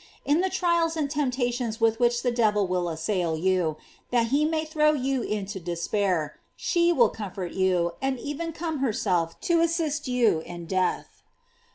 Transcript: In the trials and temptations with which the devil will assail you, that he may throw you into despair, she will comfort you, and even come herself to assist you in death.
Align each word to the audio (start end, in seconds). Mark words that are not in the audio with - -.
In 0.25 0.41
the 0.41 0.49
trials 0.49 0.97
and 0.97 1.11
temptations 1.11 1.79
with 1.79 1.99
which 1.99 2.23
the 2.23 2.31
devil 2.31 2.65
will 2.65 2.89
assail 2.89 3.37
you, 3.37 3.77
that 4.09 4.29
he 4.29 4.45
may 4.45 4.65
throw 4.65 4.93
you 4.93 5.21
into 5.21 5.59
despair, 5.59 6.39
she 6.55 6.91
will 6.91 7.09
comfort 7.09 7.51
you, 7.51 7.91
and 8.01 8.17
even 8.17 8.51
come 8.51 8.79
herself 8.79 9.39
to 9.41 9.61
assist 9.61 10.07
you 10.07 10.39
in 10.39 10.65
death. 10.65 11.21